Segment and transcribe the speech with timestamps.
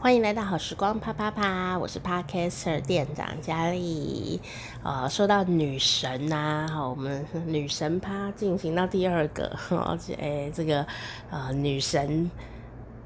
[0.00, 4.40] 欢迎来到好时光啪啪啪，我是 Podcaster 店长佳丽。
[4.84, 10.86] 呃，说到女神呐、啊，好，我们女神趴进行到第二个，而且哎，这个
[11.30, 12.30] 呃，女神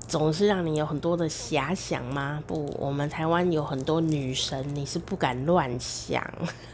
[0.07, 2.45] 总是让你有很多的遐想吗？
[2.47, 6.23] 不，我们台湾有很多女神，你是不敢乱想。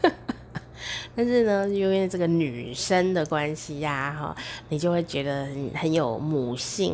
[1.15, 4.35] 但是呢，因为这个女生的关系呀、啊，哈，
[4.67, 6.93] 你就会觉得很有母性，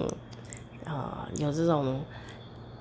[0.85, 1.99] 啊、呃，有这种。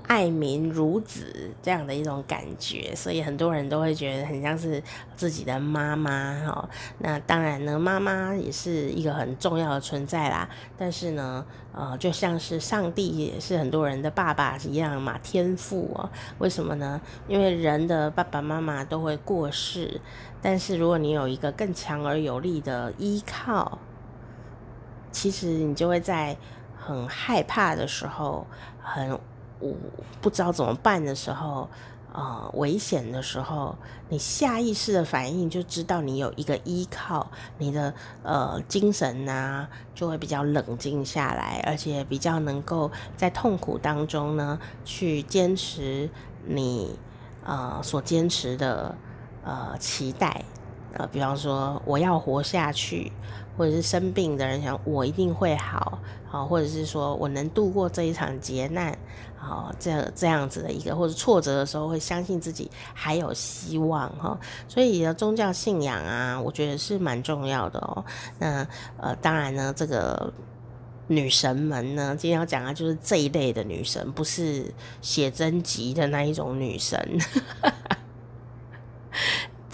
[0.06, 4.82] 爱民如子这样的一种感觉，所以很多人都会觉得很像是
[5.16, 6.68] 自己的妈妈哈。
[6.98, 10.48] 那当然呢，妈妈也是一个很重要的存在啦。
[10.76, 16.10] 但是呢，呃，就像是上帝也是很多人的爸爸一样嘛，天父哦。
[16.38, 17.00] 为什么呢？
[17.26, 20.00] 因为人的爸爸妈妈都会过世，
[20.42, 23.78] 但是如果你有一个更强而有力的依靠，
[25.10, 26.36] 其实你就会在
[26.76, 28.46] 很害怕的时候
[28.82, 29.18] 很。
[29.70, 29.74] 我
[30.20, 31.68] 不知道怎么办的时候，
[32.12, 33.76] 呃，危险的时候，
[34.08, 46.08] 你下意识的反应就知道你有一个依靠，你的呃精神呢就会比较冷静下来，而且比较能够在痛苦当中呢去坚持
[46.46, 46.98] 你
[47.44, 48.94] 呃所坚持的
[49.44, 50.44] 呃期待，
[50.94, 53.12] 呃，比方说我要活下去。
[53.56, 58.98] 或者是生病的人想我一定会好，好，或者是说我能度过这一场劫难，
[59.36, 64.36] 好，这样这样子的一个，或者挫折的时候会相信自己还有希望哈。
[64.66, 68.04] 所以的宗教信仰啊，我觉得是蛮重要的哦。
[68.40, 70.32] 那呃，当然呢，这个
[71.06, 77.18] 女神们呢，今天要讲的就是这一类的女神，不是写真集的那一种女神。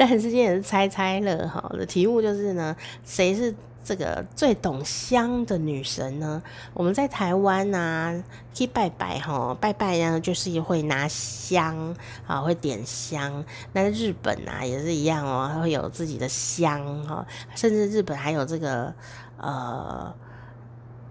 [0.01, 3.55] 但是今天也是猜猜乐哈，的题目就是呢，谁是？
[3.83, 6.41] 这个最懂香的女神呢？
[6.75, 13.43] 我们在台湾啊，去拜拜哈，拜拜呢就是会拿香啊，会点香。
[13.73, 18.94] 那日本啊也是一样哦，它会有自己的香哈，甚至日本还有这个
[19.38, 20.15] 呃，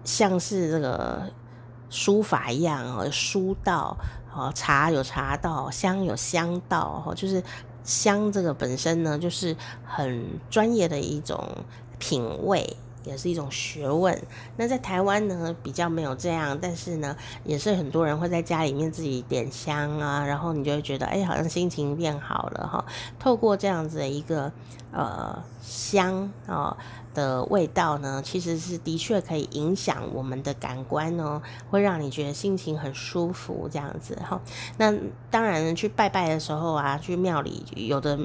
[0.04, 1.28] 像是这个
[1.90, 3.94] 书法一样哦，书道
[4.32, 7.42] 哦，茶有茶道，香有香道哈，就是
[7.84, 11.44] 香这个本身呢，就是很专业的一种。
[12.02, 14.20] 品味也是一种学问。
[14.56, 22.84] 那在台湾呢，比较没有这样，但是呢，也是很多人会在家里面自己点香啊，然后你就会觉得，哎，好像心情变好了哈。
[23.18, 24.52] 透过这样子的一个
[24.92, 26.76] 呃香啊
[27.14, 31.40] 的味道呢，其实是的确可以影响我们的感官哦，
[31.70, 34.40] 会让你觉得心情很舒服这样子哈。
[34.78, 34.94] 那
[35.30, 38.18] 当然去拜拜的时候啊，去庙里有的。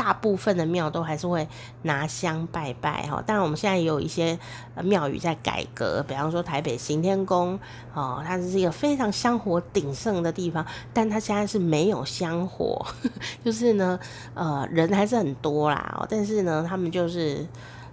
[0.00, 1.46] 大部分的庙都还是会
[1.82, 4.38] 拿香拜拜哈，当然我们现在也有一些
[4.82, 7.60] 庙宇在改革，比方说台北行天宫
[7.92, 12.82] 哦，它是一个非常香火鼎盛的地方，但它现在是没有香火，
[13.44, 14.00] 就是呢，
[14.32, 17.46] 呃，人还是很多啦，但是呢，他们就是。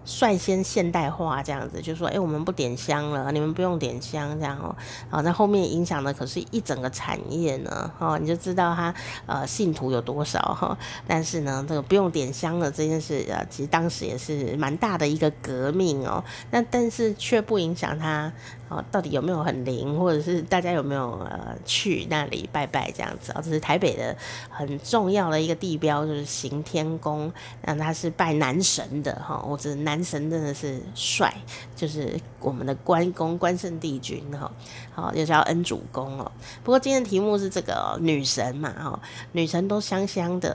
[0.07, 4.73] 率先现代化这样子，就说，哎、我们不点香了，你们不用点香这样哦。
[5.09, 8.95] 好，那后面影响的可是一整个产业呢，哦，你就知道他
[9.25, 10.77] 呃信徒有多少哈。
[11.05, 16.23] 但是呢，这个不用点香了这件事啊，其实当时也是蛮大的一个革命哦。
[16.51, 18.31] 那但是却不影响他。
[18.69, 23.41] 哦，到底有没有很灵，或者是大家有没有呃去那里拜拜这样子啊？
[23.41, 24.13] 这是台北的
[24.49, 27.31] 很重要的一个地标，就是行天宫，
[27.63, 29.41] 那他是拜男神的哈。
[29.47, 31.33] 我觉得男神真的是帅，
[31.77, 34.51] 就是我们的关公关圣帝君哈，
[34.93, 36.29] 好又叫恩主公哦。
[36.63, 38.99] 不过今天题目是这个女神嘛哈，
[39.31, 40.53] 女神都香香的，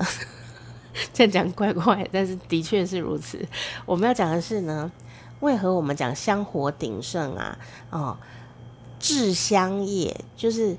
[1.15, 3.39] 这样讲怪怪，但是的确是如此。
[3.87, 4.93] 我们要讲的是呢。
[5.43, 7.59] 为何我们讲香火鼎盛啊？
[7.91, 8.17] 哦，
[9.01, 10.77] 制香业就是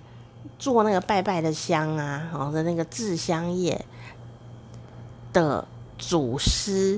[0.58, 3.86] 做那个拜拜的香啊，哦的那个制香业
[5.34, 6.98] 的祖师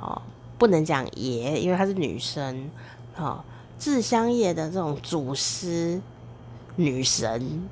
[0.00, 0.20] 哦，
[0.58, 2.68] 不能讲爷，因为她是女生。
[3.16, 3.44] 哦，
[3.78, 6.00] 制香业的这种祖师
[6.74, 7.68] 女神，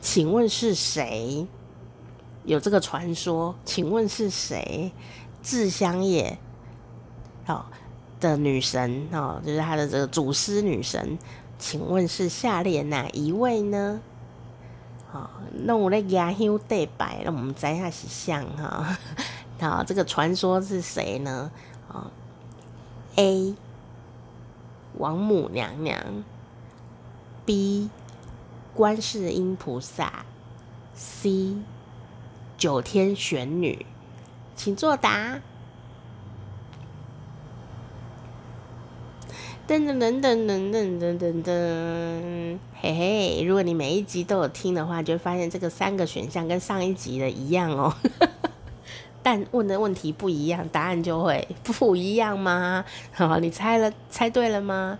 [0.00, 1.46] 请问是谁？
[2.44, 3.54] 有这个传说？
[3.64, 4.90] 请问是谁？
[5.44, 6.36] 制香业，
[7.46, 7.64] 哦。
[8.22, 11.18] 的女神哦，就是她的这个祖师女神，
[11.58, 14.00] 请问是下列哪一位呢？
[15.10, 15.28] 好，
[15.64, 18.96] 那我来压香对白，让我们摘下是像哈。
[19.60, 21.50] 好，这个传说是谁呢？
[21.88, 22.10] 啊
[23.16, 23.54] ，A
[24.96, 26.24] 王母娘娘
[27.44, 27.90] ，B
[28.72, 30.24] 观世音菩萨
[30.94, 31.56] ，C
[32.56, 33.84] 九天玄女，
[34.56, 35.40] 请作答。
[39.68, 43.44] 噔噔噔噔噔噔噔噔，嘿嘿！
[43.44, 47.94] 如果你每一集都有听的话，就会发现这个三个选项跟上一集的一样哦。
[49.22, 52.84] 但问的问题不一样，答案就会 不一样吗？
[53.12, 54.98] 好， 你猜了，猜对了吗？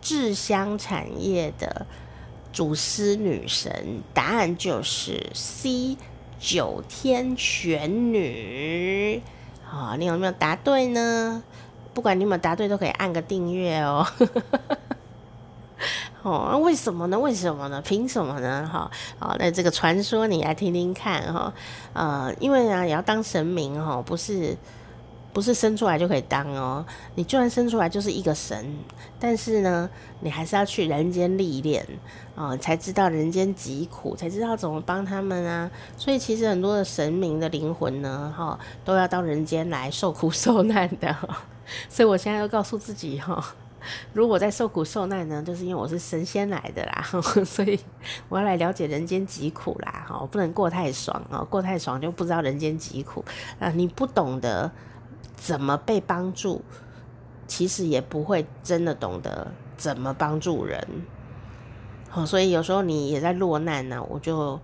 [0.00, 1.84] 制香产业的
[2.52, 5.96] 主司女神，答案就是 C，
[6.38, 9.20] 九天玄女。
[9.64, 11.42] 好，你有没有答对呢？
[11.96, 14.06] 不管你有没有答对，都可以按个订阅哦。
[16.22, 17.18] 哦，为什么呢？
[17.18, 17.80] 为什么呢？
[17.80, 18.68] 凭什么呢？
[18.70, 21.50] 哈，好，那这个传说你来听听看哈。
[21.94, 24.54] 呃，因为呢，也要当神明哈，不是
[25.36, 26.82] 不是生出来就可以当哦。
[27.14, 28.74] 你就算生出来就是一个神，
[29.20, 29.90] 但是呢，
[30.20, 31.86] 你还是要去人间历练
[32.34, 35.70] 啊，才知道人间疾苦，才知道怎么帮他们啊。
[35.98, 41.14] 所以其实很多的神明的灵魂呢，哈，都要到人间来受苦受难的。
[41.90, 43.44] 所以我现在都告诉自己哈。
[44.14, 47.04] 如果在受苦受难呢，就是因为我是神仙来的啦，
[47.44, 47.78] 所以
[48.30, 53.22] 我要来了解人间疾苦啦，哈，我不能过太爽啊，过太爽就不知道人间疾苦
[53.60, 53.68] 啊。
[53.68, 54.72] 你不懂得
[55.36, 56.62] 怎么被帮助，
[57.46, 60.84] 其实也不会真的懂得怎么帮助人。
[62.08, 64.58] 好，所以有时候你也在落难呢，我就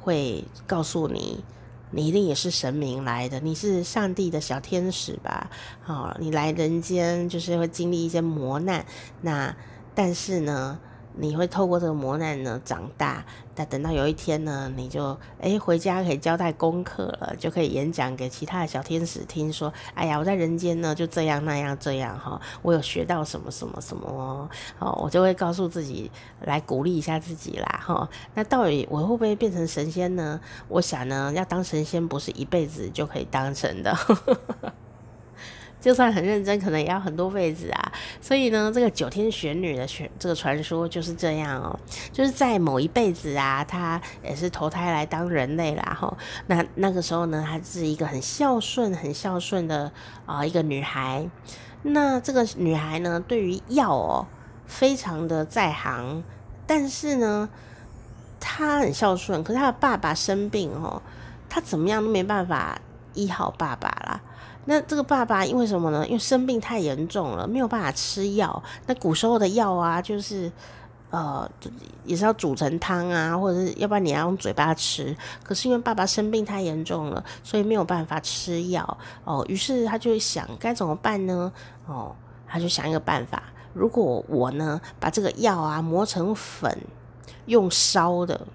[0.00, 1.42] 会告诉你。
[1.90, 5.48] 你一定也是神明来的，你是上帝的小天使吧？
[5.80, 8.84] 好，你来人间就是会经历一些磨难，
[9.22, 9.56] 那
[9.94, 10.78] 但是呢，
[11.18, 13.24] 你会透过这个磨难呢长大。
[13.54, 24.48] 但等到有一天呢，你就哎、回家可以交代功课了，就可以演讲给其他的小天使听说，哎呀，我在人间呢就这样那样这样哈，我有学到什么什么什么
[24.78, 26.08] 哦，我就会告诉自己
[26.42, 28.08] 来鼓励一下自己啦哈。
[28.34, 30.40] 那到底我会不会变成神仙呢？
[30.68, 33.92] 我想呢，要当神仙不是一辈子就可以当成的。
[35.80, 37.92] 就算很认真，可能也要很多辈子啊。
[38.20, 41.78] 所以呢，这个九天玄女的玄这个传说就是这样哦，
[42.12, 45.96] 就是在某一辈子啊，她也是投胎来当人类啦。
[45.98, 46.16] 哈，
[46.48, 49.90] 那那个时候呢，她是一个很孝顺、很孝顺的
[50.26, 51.28] 啊、一个女孩。
[51.82, 54.26] 那这个女孩呢，对于药哦，
[54.66, 56.24] 非常的在行，
[56.66, 57.48] 但是呢，
[58.40, 61.00] 她很孝顺，可是她的爸爸生病哦，
[61.48, 62.80] 她怎么样都没办法
[63.14, 64.20] 医好爸爸啦。
[64.70, 66.06] 那这个爸爸因为什么呢？
[66.06, 68.62] 因为生病太严重了，没有办法吃药。
[68.86, 70.52] 那古时候的药啊，就是
[71.08, 71.50] 呃，
[72.04, 75.16] 也是要煮成汤啊，或者是要不然你要用嘴巴吃。
[75.42, 79.42] 可是因为爸爸生病太严重了，所以没有办法吃药哦。
[79.48, 81.50] 于是他就想该怎么办呢？
[81.86, 82.14] 哦，
[82.46, 83.42] 他就想一个办法：
[83.72, 86.78] 如果我呢把这个药啊磨成粉，
[87.46, 88.46] 用烧的，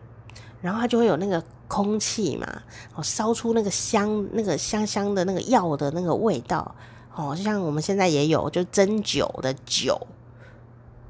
[0.63, 1.43] 然后它就会有那个。
[1.65, 2.45] 空气嘛，
[2.93, 6.75] 哦，烧出那个香，那个香香的那个药的那个味道，
[7.15, 9.99] 哦，就像我们现在也有，就针灸的灸，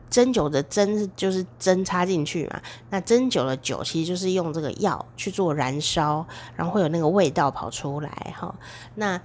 [0.09, 2.61] 针灸的针就是针插进去嘛，
[2.91, 8.55] 那针灸的灸其实就是用这个药去做燃烧，然后会有那个味道跑出来，哈，
[8.95, 9.19] 那。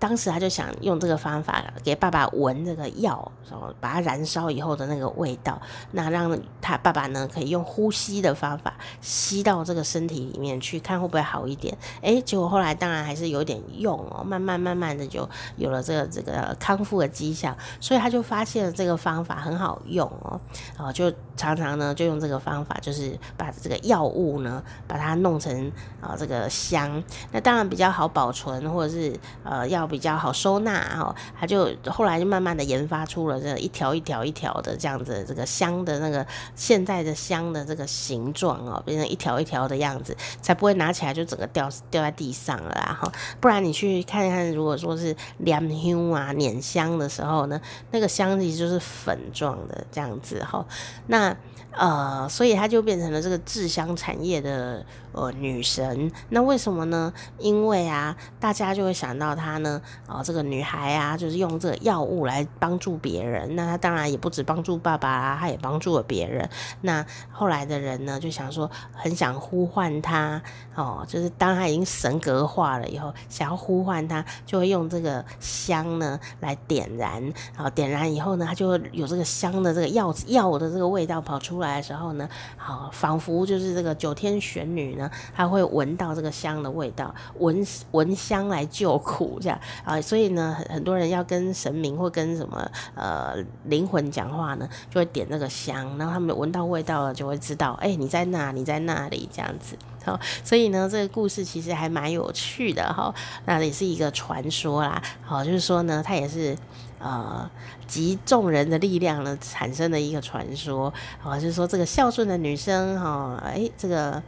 [0.00, 5.60] 当时他就想用这个方法给爸爸闻这个药，然后把它燃烧以后的那个味道，
[5.90, 11.76] 那让他爸爸呢可以用呼吸的方法吸到这个身体里面去，看会不会好一点。
[12.00, 20.40] 诶，结果后来当然还是有点用哦，慢慢慢慢的就有了这个这个康复的迹象，所以他就发现了这个方法很好用哦，
[20.74, 29.14] 然后就常常呢就用这个方法，就是把这个药物呢把它弄成啊这个香，那当然比较好保存，或者是
[29.44, 29.81] 呃要。
[29.86, 43.12] 比较好收纳哈，他就后来就慢慢的研发出了这一条一条一条的这样子这个香的那个现在的香的这个形状哦，变成一条一条的样子，才不会拿起来就整个掉掉在地上了哈。
[43.40, 47.60] 不然你去看看，如果说是燃香啊碾香的时候呢，
[47.90, 50.64] 那个香其实就是粉状的这样子哈。
[51.06, 51.36] 那
[51.72, 56.12] 呃，所以它就变成了这个制香产业的呃女神。
[56.28, 57.10] 那为什么呢？
[57.38, 59.71] 因为啊，大家就会想到她呢，
[60.06, 63.54] 啊、这个女孩啊，就是用这个药物来帮助别人。
[63.54, 66.48] 那她当然也不止帮助爸爸啊，她也帮助了别人。
[66.80, 70.42] 那后来的人呢，就想说，很想呼唤她
[70.74, 77.22] 哦，就是当她已经神格化了以后，想要呼唤她，就会用这个香呢来点燃。
[77.54, 99.76] 然后点燃以后呢，她就会有这个香的这个药药的这个味道跑出来的时候呢，好，仿佛就是这个九天玄女呢，她会闻到这个香的味道，闻闻香来救苦，这样啊，所以呢，很很多人要跟神明或跟什么呃灵魂讲话呢，就会点那个香，然后他们闻到味道了，就会知道，哎、你在那，你在那里，这样子。
[100.04, 103.14] 好，所以呢，这个故事其实还蛮有趣的哈，
[103.46, 105.02] 那也是一个传说啦。
[105.22, 106.56] 好，就是说呢，它也是。
[107.04, 107.50] 呃
[107.88, 114.22] 集众人的力量呢产生的一个传说，哦，就是说这个孝顺的女生哈，哎、这个。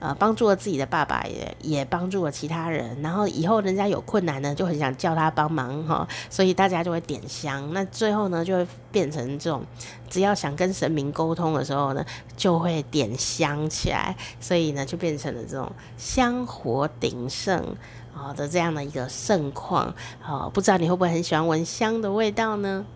[0.00, 3.00] 呃，帮助了自己的爸爸也，也帮助了其他人。
[3.02, 7.72] 然后以后人家有困难呢，就很想叫他帮忙哈，所以大家就会点香。
[7.72, 9.62] 那最后呢，就会变成这种，
[10.08, 12.04] 只要想跟神明沟通的时候呢，
[12.36, 14.16] 就会点香起来。
[14.40, 17.56] 所以呢，就变成了这种香火鼎盛
[18.14, 19.94] 啊的这样的一个盛况。
[20.20, 22.86] 好，不知道你会不会很喜欢闻香的味道呢？